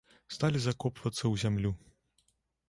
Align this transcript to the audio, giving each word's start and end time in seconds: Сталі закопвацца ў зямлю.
Сталі 0.35 0.61
закопвацца 0.63 1.19
ў 1.27 1.35
зямлю. 1.45 1.71